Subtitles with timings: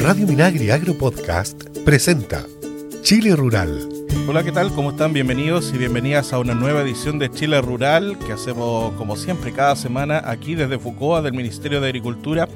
[0.00, 2.44] Radio Minagri Agro Podcast presenta
[3.02, 3.88] Chile Rural.
[4.28, 4.72] Hola, ¿qué tal?
[4.72, 5.12] ¿Cómo están?
[5.12, 9.76] Bienvenidos y bienvenidas a una nueva edición de Chile Rural que hacemos como siempre cada
[9.76, 12.48] semana aquí desde Fucoa del Ministerio de Agricultura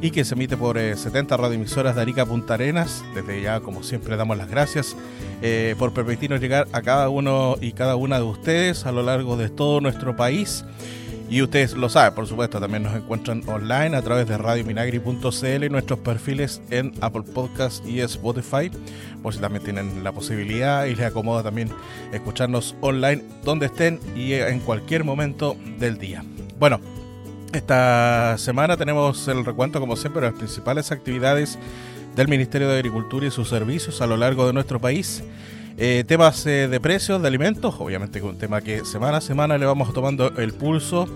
[0.00, 3.04] y que se emite por 70 eh, radioemisoras de Arica Punta Arenas.
[3.14, 4.96] Desde ya, como siempre, damos las gracias
[5.42, 9.36] eh, por permitirnos llegar a cada uno y cada una de ustedes a lo largo
[9.36, 10.64] de todo nuestro país.
[11.28, 15.68] Y ustedes lo saben, por supuesto, también nos encuentran online a través de radiominagri.cl y
[15.70, 18.70] nuestros perfiles en Apple Podcast y Spotify,
[19.22, 21.70] por si también tienen la posibilidad y les acomoda también
[22.12, 26.22] escucharnos online donde estén y en cualquier momento del día.
[26.58, 26.78] Bueno,
[27.52, 31.58] esta semana tenemos el recuento, como siempre, de las principales actividades
[32.14, 35.22] del Ministerio de Agricultura y sus servicios a lo largo de nuestro país.
[35.76, 39.58] Eh, temas eh, de precios de alimentos, obviamente que un tema que semana a semana
[39.58, 41.08] le vamos tomando el pulso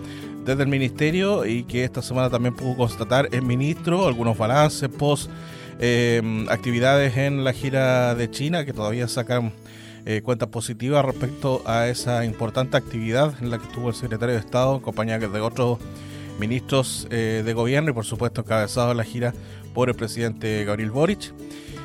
[0.44, 5.30] desde el ministerio y que esta semana también pudo constatar el ministro algunos balances post
[5.78, 9.52] eh, actividades en la gira de China que todavía sacan
[10.22, 14.76] cuentas positivas respecto a esa importante actividad en la que estuvo el secretario de Estado
[14.76, 15.80] en compañía de otros
[16.40, 19.34] ministros de gobierno y por supuesto encabezado la gira
[19.74, 21.34] por el presidente Gabriel Boric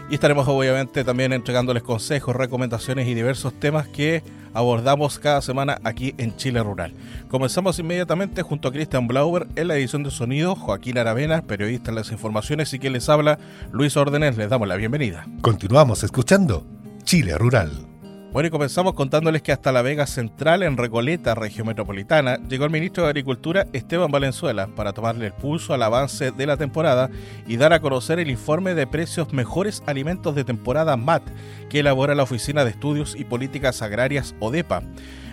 [0.10, 4.24] y estaremos obviamente también entregándoles consejos, recomendaciones y diversos temas que
[4.54, 6.94] abordamos cada semana aquí en Chile Rural.
[7.30, 11.96] Comenzamos inmediatamente junto a Cristian Blauber en la edición de sonido, Joaquín Aravena, periodista en
[11.96, 13.40] las informaciones y quien les habla,
[13.72, 15.26] Luis Órdenes, les damos la bienvenida.
[15.42, 16.66] Continuamos escuchando
[17.04, 17.93] Chile Rural.
[18.34, 22.72] Bueno, y comenzamos contándoles que hasta la Vega Central, en Recoleta, región metropolitana, llegó el
[22.72, 27.12] ministro de Agricultura Esteban Valenzuela para tomarle el pulso al avance de la temporada
[27.46, 31.22] y dar a conocer el informe de precios mejores alimentos de temporada MAT
[31.70, 34.82] que elabora la Oficina de Estudios y Políticas Agrarias ODEPA.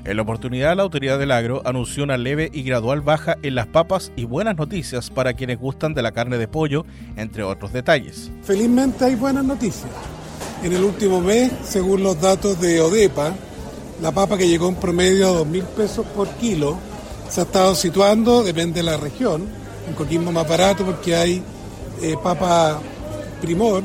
[0.04, 3.66] En la oportunidad, la autoridad del agro anunció una leve y gradual baja en las
[3.66, 6.84] papas y buenas noticias para quienes gustan de la carne de pollo,
[7.16, 8.30] entre otros detalles.
[8.42, 10.19] Felizmente hay buenas noticias.
[10.62, 13.34] En el último mes, según los datos de ODEPA,
[14.02, 16.76] la papa que llegó en promedio a 2.000 pesos por kilo
[17.30, 19.46] se ha estado situando, depende de la región,
[19.88, 21.42] en Coquimbo más barato porque hay
[22.02, 22.80] eh, papa
[23.40, 23.82] primor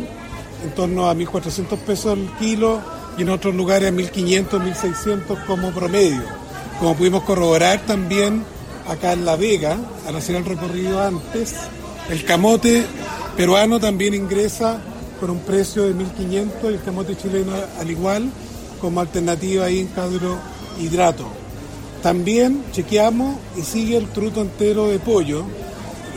[0.63, 2.81] en torno a 1.400 pesos el kilo
[3.17, 6.23] y en otros lugares a 1.500, 1.600 como promedio.
[6.79, 8.43] Como pudimos corroborar también
[8.89, 11.55] acá en La Vega, al hacer el recorrido antes,
[12.09, 12.85] el camote
[13.37, 14.81] peruano también ingresa
[15.25, 18.29] por un precio de 1.500 y el camote chileno al igual
[18.79, 19.89] como alternativa ahí en
[20.79, 21.25] hidrato.
[22.03, 25.43] También chequeamos y sigue el truto entero de pollo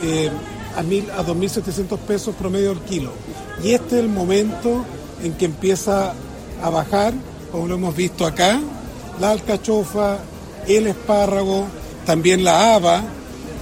[0.03, 0.29] eh,
[0.75, 3.11] a, a 2.700 pesos promedio al kilo.
[3.63, 4.85] Y este es el momento
[5.23, 6.13] en que empieza
[6.61, 7.15] a bajar,
[7.51, 8.61] como lo hemos visto acá,
[9.19, 10.19] la alcachofa,
[10.67, 11.65] el espárrago,
[12.05, 13.01] también la haba,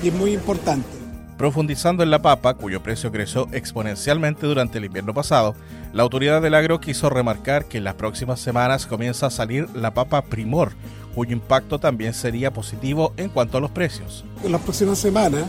[0.03, 0.96] y es muy importante.
[1.37, 5.55] Profundizando en la papa, cuyo precio creció exponencialmente durante el invierno pasado,
[5.93, 9.93] la autoridad del agro quiso remarcar que en las próximas semanas comienza a salir la
[9.93, 10.71] papa primor,
[11.13, 14.25] cuyo impacto también sería positivo en cuanto a los precios.
[14.43, 15.43] En las próximas semanas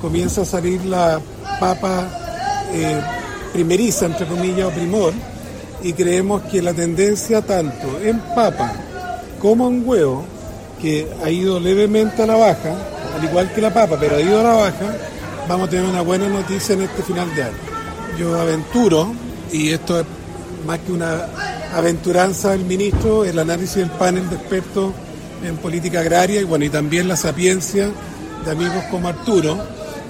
[0.00, 1.20] comienza a salir la
[1.58, 2.08] papa
[2.72, 3.00] eh,
[3.52, 5.12] primeriza, entre comillas, o primor,
[5.82, 8.72] y creemos que la tendencia tanto en papa
[9.40, 10.24] como en huevo,
[10.80, 12.76] que ha ido levemente a la baja,
[13.16, 14.96] al igual que la papa, pero ha ido a la baja,
[15.52, 17.56] vamos a tener una buena noticia en este final de año.
[18.18, 19.12] Yo aventuro,
[19.52, 20.06] y esto es
[20.66, 21.26] más que una
[21.74, 24.94] aventuranza del ministro, el análisis del panel de expertos
[25.44, 27.90] en política agraria y bueno, y también la sapiencia
[28.44, 29.58] de amigos como Arturo,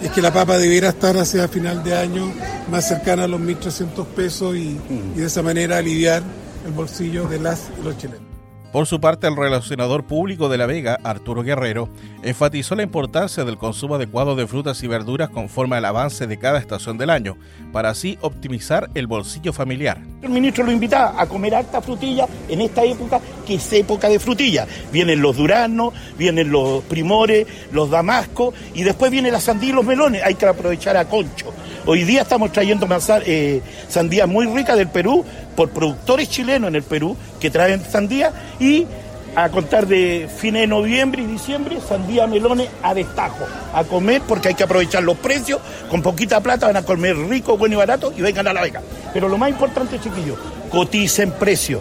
[0.00, 2.32] es que la papa debiera estar hacia final de año
[2.70, 4.78] más cercana a los 1.300 pesos y,
[5.16, 6.22] y de esa manera aliviar
[6.64, 8.31] el bolsillo de las y los chilenos.
[8.72, 11.90] Por su parte, el relacionador público de La Vega, Arturo Guerrero,
[12.22, 16.58] enfatizó la importancia del consumo adecuado de frutas y verduras conforme al avance de cada
[16.58, 17.36] estación del año,
[17.70, 19.98] para así optimizar el bolsillo familiar.
[20.22, 24.18] El ministro lo invita a comer harta frutilla en esta época, que es época de
[24.18, 24.66] frutilla.
[24.90, 29.84] Vienen los duranos, vienen los primores, los damascos, y después viene la sandía y los
[29.84, 30.22] melones.
[30.22, 31.52] Hay que aprovechar a concho.
[31.84, 32.86] Hoy día estamos trayendo
[33.26, 35.24] eh, sandía muy rica del Perú
[35.56, 38.86] por productores chilenos en el Perú que traen sandía y
[39.34, 44.48] a contar de fines de noviembre y diciembre, sandía melones a destajo, a comer porque
[44.48, 45.60] hay que aprovechar los precios,
[45.90, 48.80] con poquita plata van a comer rico, bueno y barato y vengan a la beca.
[49.12, 50.38] Pero lo más importante, chiquillos,
[50.70, 51.80] coticen precios.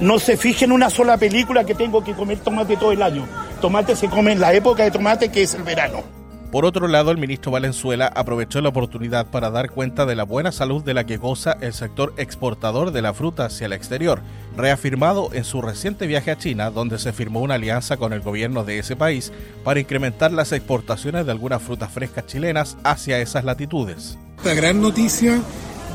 [0.00, 3.26] No se fijen en una sola película que tengo que comer tomate todo el año.
[3.60, 6.25] Tomate se come en la época de tomate que es el verano.
[6.50, 10.52] Por otro lado, el ministro Valenzuela aprovechó la oportunidad para dar cuenta de la buena
[10.52, 14.22] salud de la que goza el sector exportador de la fruta hacia el exterior,
[14.56, 18.64] reafirmado en su reciente viaje a China, donde se firmó una alianza con el gobierno
[18.64, 19.32] de ese país
[19.64, 24.16] para incrementar las exportaciones de algunas frutas frescas chilenas hacia esas latitudes.
[24.44, 25.40] La gran noticia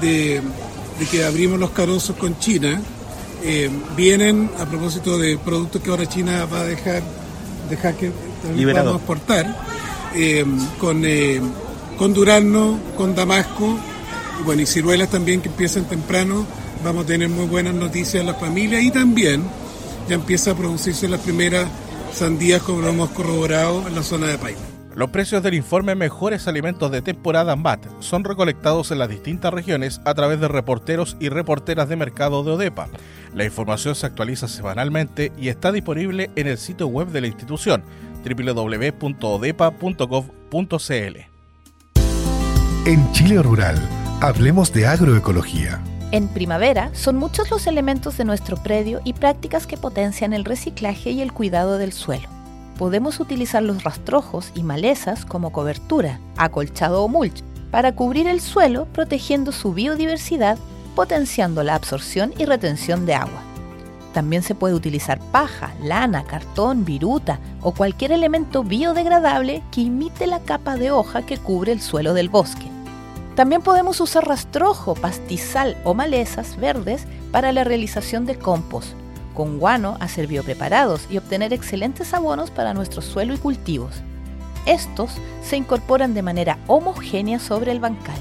[0.02, 0.42] de,
[1.10, 2.82] que abrimos los carozos con China
[3.44, 7.02] eh, vienen a propósito de productos que ahora China va a dejar,
[7.70, 8.12] dejar que
[8.44, 9.56] podamos exportar,
[10.16, 10.46] eh,
[10.80, 11.42] con, eh,
[11.98, 13.78] con Durazno, con Damasco,
[14.40, 16.46] y bueno, y ciruelas también que empiezan temprano,
[16.84, 19.44] vamos a tener muy buenas noticias en la familia y también
[20.08, 21.68] ya empieza a producirse las primeras
[22.14, 24.72] sandías como lo hemos corroborado en la zona de Paine.
[24.94, 30.02] Los precios del informe Mejores Alimentos de temporada MAT son recolectados en las distintas regiones
[30.04, 32.90] a través de reporteros y reporteras de mercado de ODEPA.
[33.34, 37.84] La información se actualiza semanalmente y está disponible en el sitio web de la institución
[38.24, 41.18] www.odepa.gov.cl.
[42.86, 43.78] En Chile Rural,
[44.22, 45.80] hablemos de agroecología.
[46.12, 51.12] En primavera son muchos los elementos de nuestro predio y prácticas que potencian el reciclaje
[51.12, 52.28] y el cuidado del suelo
[52.82, 58.88] podemos utilizar los rastrojos y malezas como cobertura, acolchado o mulch, para cubrir el suelo
[58.88, 60.58] protegiendo su biodiversidad,
[60.96, 63.44] potenciando la absorción y retención de agua.
[64.14, 70.40] También se puede utilizar paja, lana, cartón, viruta o cualquier elemento biodegradable que imite la
[70.40, 72.68] capa de hoja que cubre el suelo del bosque.
[73.36, 78.90] También podemos usar rastrojo, pastizal o malezas verdes para la realización de compost,
[79.34, 84.02] con guano hacer biopreparados y obtener excelentes abonos para nuestro suelo y cultivos.
[84.66, 85.12] Estos
[85.42, 88.20] se incorporan de manera homogénea sobre el bancal.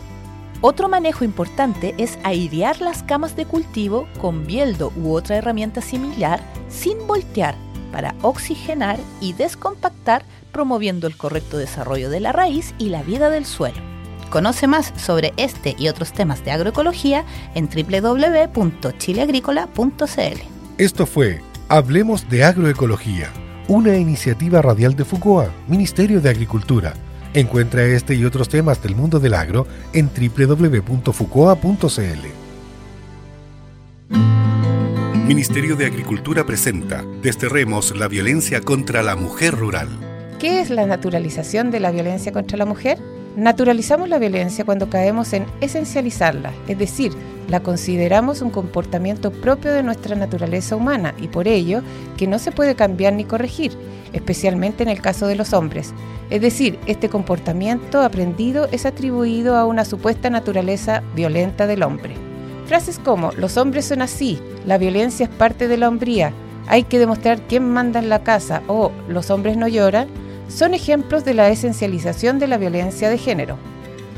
[0.63, 6.43] Otro manejo importante es airear las camas de cultivo con bieldo u otra herramienta similar
[6.69, 7.55] sin voltear
[7.93, 10.23] para oxigenar y descompactar
[10.53, 13.79] promoviendo el correcto desarrollo de la raíz y la vida del suelo.
[14.29, 17.25] Conoce más sobre este y otros temas de agroecología
[17.55, 20.41] en www.chileagrícola.cl.
[20.77, 23.31] Esto fue Hablemos de Agroecología,
[23.67, 26.93] una iniciativa radial de FUCOA, Ministerio de Agricultura.
[27.33, 30.91] Encuentra este y otros temas del mundo del agro en www.fucoa.cl.
[35.27, 39.89] Ministerio de Agricultura presenta Desterremos la violencia contra la mujer rural.
[40.41, 42.99] ¿Qué es la naturalización de la violencia contra la mujer?
[43.37, 47.13] Naturalizamos la violencia cuando caemos en esencializarla, es decir,
[47.49, 51.83] la consideramos un comportamiento propio de nuestra naturaleza humana y por ello
[52.17, 53.73] que no se puede cambiar ni corregir,
[54.13, 55.95] especialmente en el caso de los hombres.
[56.29, 62.15] Es decir, este comportamiento aprendido es atribuido a una supuesta naturaleza violenta del hombre.
[62.67, 66.33] Frases como los hombres son así, la violencia es parte de la hombría,
[66.67, 70.09] hay que demostrar quién manda en la casa o los hombres no lloran
[70.51, 73.57] son ejemplos de la esencialización de la violencia de género.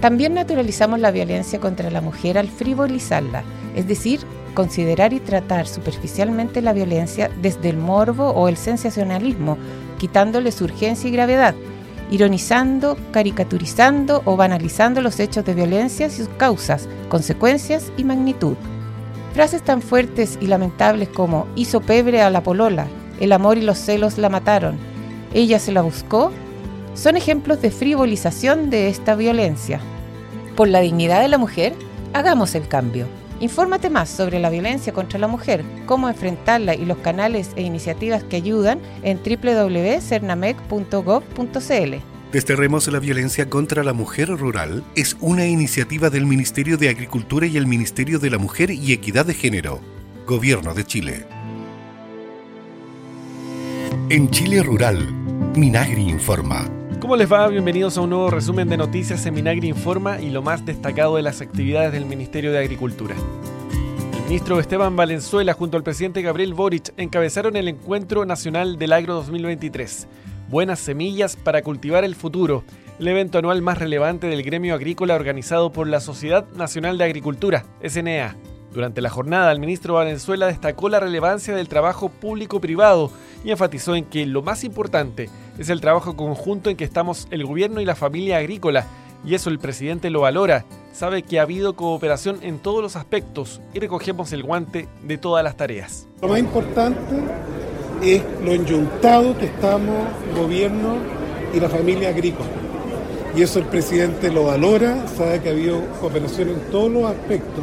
[0.01, 3.45] También naturalizamos la violencia contra la mujer al frivolizarla,
[3.77, 4.21] es decir,
[4.55, 9.59] considerar y tratar superficialmente la violencia desde el morbo o el sensacionalismo,
[9.99, 11.55] quitándole su urgencia y gravedad,
[12.11, 18.57] ironizando, caricaturizando o banalizando los hechos de violencia y sus causas, consecuencias y magnitud.
[19.35, 22.87] Frases tan fuertes y lamentables como hizo pebre a la polola,
[23.21, 24.92] el amor y los celos la mataron,
[25.35, 26.33] ella se la buscó,
[26.95, 29.81] son ejemplos de frivolización de esta violencia.
[30.57, 31.75] Por la dignidad de la mujer,
[32.13, 33.07] hagamos el cambio.
[33.41, 38.23] Infórmate más sobre la violencia contra la mujer, cómo enfrentarla y los canales e iniciativas
[38.23, 42.13] que ayudan en www.cernamec.gov.cl.
[42.33, 47.59] Desterremos la violencia contra la mujer rural es una iniciativa del Ministerio de Agricultura y
[47.59, 49.81] el Ministerio de la Mujer y Equidad de Género,
[50.27, 51.27] Gobierno de Chile.
[54.09, 55.07] En Chile Rural,
[55.55, 56.67] Minagri Informa.
[56.99, 57.47] ¿Cómo les va?
[57.49, 61.23] Bienvenidos a un nuevo resumen de noticias en Minagri Informa y lo más destacado de
[61.23, 63.15] las actividades del Ministerio de Agricultura.
[64.15, 69.13] El ministro Esteban Valenzuela junto al presidente Gabriel Boric encabezaron el Encuentro Nacional del Agro
[69.13, 70.09] 2023.
[70.49, 72.65] Buenas semillas para cultivar el futuro,
[72.99, 77.67] el evento anual más relevante del gremio agrícola organizado por la Sociedad Nacional de Agricultura,
[77.87, 78.39] SNA.
[78.73, 83.11] Durante la jornada, el ministro Valenzuela destacó la relevancia del trabajo público-privado
[83.45, 87.45] y enfatizó en que lo más importante es el trabajo conjunto en que estamos el
[87.45, 88.87] gobierno y la familia agrícola,
[89.27, 93.61] y eso el presidente lo valora, sabe que ha habido cooperación en todos los aspectos
[93.75, 96.09] y recogemos el guante de todas las tareas.
[96.23, 96.99] Lo más importante
[98.01, 99.97] es lo enyuntado que estamos
[100.35, 100.97] gobierno
[101.53, 102.49] y la familia agrícola.
[103.37, 107.63] Y eso el presidente lo valora, sabe que ha habido cooperación en todos los aspectos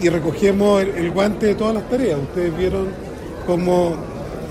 [0.00, 2.18] y recogemos el, guante de todas las tareas.
[2.20, 2.88] Ustedes vieron
[3.46, 3.96] cómo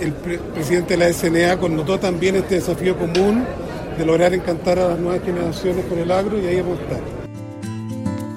[0.02, 3.46] el presidente de la SNA connotó también este desafío común
[3.98, 7.02] de lograr encantar a las nuevas generaciones con el agro y ahí hemos estado.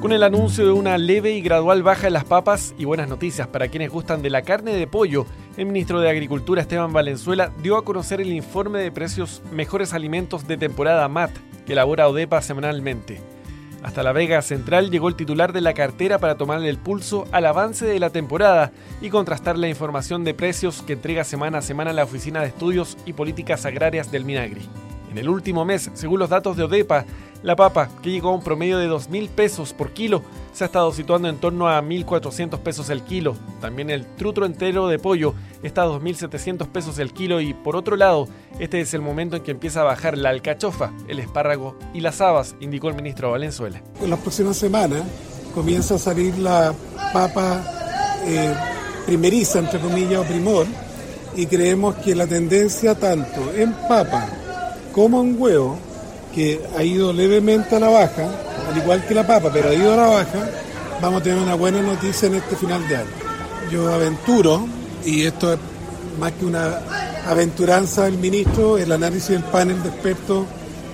[0.00, 3.46] Con el anuncio de una leve y gradual baja en las papas y buenas noticias
[3.48, 5.26] para quienes gustan de la carne de pollo,
[5.58, 10.48] el ministro de Agricultura Esteban Valenzuela dio a conocer el informe de precios Mejores Alimentos
[10.48, 11.32] de temporada MAT
[11.66, 13.20] que elabora ODEPA semanalmente.
[13.82, 17.46] Hasta la Vega Central llegó el titular de la cartera para tomarle el pulso al
[17.46, 21.94] avance de la temporada y contrastar la información de precios que entrega semana a semana
[21.94, 24.68] la Oficina de Estudios y Políticas Agrarias del Minagri.
[25.10, 27.04] En el último mes, según los datos de ODEPA,
[27.42, 30.22] la papa, que llegó a un promedio de 2.000 pesos por kilo,
[30.52, 33.34] se ha estado situando en torno a 1.400 pesos el kilo.
[33.60, 37.96] También el trutro entero de pollo está a 2.700 pesos el kilo y por otro
[37.96, 42.00] lado, este es el momento en que empieza a bajar la alcachofa, el espárrago y
[42.00, 43.82] las habas, indicó el ministro Valenzuela.
[44.00, 45.02] En las próximas semanas
[45.54, 46.74] comienza a salir la
[47.12, 47.62] papa
[48.26, 48.54] eh,
[49.06, 50.66] primeriza, entre comillas, o primor,
[51.36, 54.28] y creemos que la tendencia tanto en papa
[54.92, 55.78] como en huevo
[56.34, 58.28] que ha ido levemente a la baja,
[58.68, 60.48] al igual que la papa, pero ha ido a la baja,
[61.00, 63.10] vamos a tener una buena noticia en este final de año.
[63.70, 64.66] Yo aventuro,
[65.04, 65.58] y esto es
[66.18, 66.80] más que una
[67.26, 70.46] aventuranza del ministro, el análisis del panel de expertos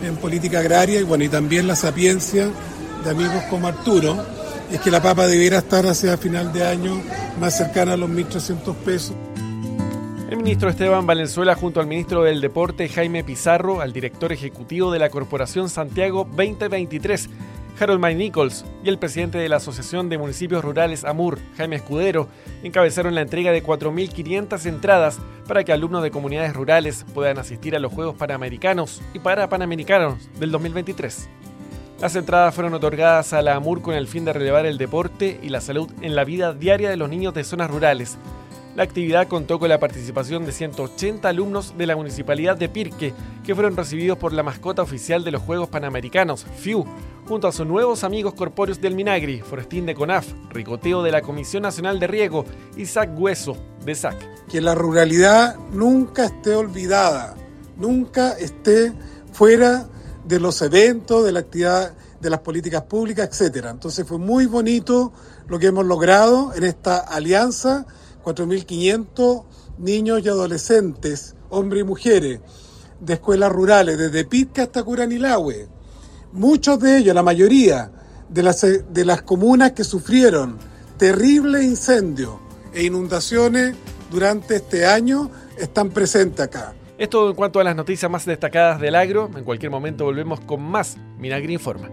[0.03, 2.51] en política agraria y bueno, y también la sapiencia
[3.05, 4.17] de amigos como Arturo,
[4.71, 7.01] es que la papa debiera estar hacia final de año
[7.41, 9.15] más cercana a los 1.300 pesos.
[10.29, 14.99] El ministro Esteban Valenzuela junto al ministro del Deporte Jaime Pizarro, al director ejecutivo de
[14.99, 17.31] la Corporación Santiago 2023,
[17.79, 22.29] Harold May Nichols, y el presidente de la Asociación de Municipios Rurales AMUR, Jaime Escudero,
[22.63, 27.79] encabezaron la entrega de 4.500 entradas para que alumnos de comunidades rurales puedan asistir a
[27.79, 31.29] los Juegos Panamericanos y para Panamericanos del 2023.
[32.01, 35.51] Las entradas fueron otorgadas a la AMUR con el fin de relevar el deporte y
[35.51, 38.19] la salud en la vida diaria de los niños de zonas rurales
[38.77, 43.55] la actividad contó con la participación de 180 alumnos de la Municipalidad de Pirque, que
[43.55, 46.85] fueron recibidos por la mascota oficial de los Juegos Panamericanos, FIU,
[47.27, 51.63] junto a sus nuevos amigos corpóreos del Minagri, Forestín de CONAF, Ricoteo de la Comisión
[51.63, 52.45] Nacional de Riego
[52.77, 54.47] y SAC Hueso de SAC.
[54.47, 57.35] Que la ruralidad nunca esté olvidada,
[57.77, 58.93] nunca esté
[59.33, 59.89] fuera
[60.25, 63.67] de los eventos, de la actividad, de las políticas públicas, etc.
[63.71, 65.13] Entonces fue muy bonito
[65.49, 67.87] lo que hemos logrado en esta alianza
[68.25, 69.45] 4.500
[69.79, 72.41] niños y adolescentes, hombres y mujeres,
[73.01, 75.76] de escuelas rurales, desde Pitca hasta Curanilahue.
[76.33, 77.91] Muchos de ellos, la mayoría
[78.29, 80.59] de las, de las comunas que sufrieron
[80.99, 82.35] terribles incendios
[82.73, 83.75] e inundaciones
[84.11, 86.75] durante este año, están presentes acá.
[86.99, 89.31] Esto en cuanto a las noticias más destacadas del agro.
[89.37, 91.89] En cualquier momento volvemos con más Minagri Informa.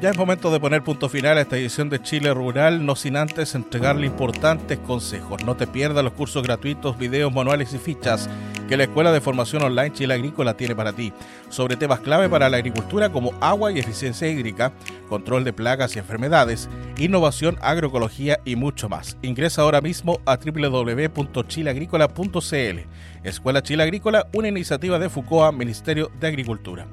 [0.00, 3.16] Ya es momento de poner punto final a esta edición de Chile Rural, no sin
[3.16, 5.42] antes entregarle importantes consejos.
[5.44, 8.30] No te pierdas los cursos gratuitos, videos, manuales y fichas
[8.68, 11.12] que la Escuela de Formación Online Chile Agrícola tiene para ti,
[11.48, 14.70] sobre temas clave para la agricultura como agua y eficiencia hídrica,
[15.08, 19.16] control de plagas y enfermedades, innovación, agroecología y mucho más.
[19.22, 22.78] Ingresa ahora mismo a www.chileagrícola.cl.
[23.24, 26.86] Escuela Chile Agrícola, una iniciativa de FUCOA, Ministerio de Agricultura.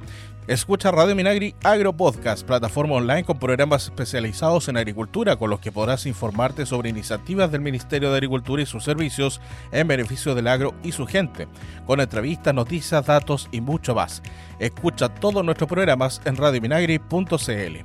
[0.47, 5.71] Escucha Radio Minagri Agro Podcast, plataforma online con programas especializados en agricultura con los que
[5.71, 10.75] podrás informarte sobre iniciativas del Ministerio de Agricultura y sus servicios en beneficio del agro
[10.83, 11.47] y su gente,
[11.87, 14.21] con entrevistas, noticias, datos y mucho más.
[14.59, 17.77] Escucha todos nuestros programas en radiominagri.cl.